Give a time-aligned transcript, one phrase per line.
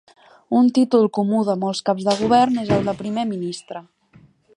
[0.59, 3.83] Un títol comú de molts caps de govern és el de primer ministre.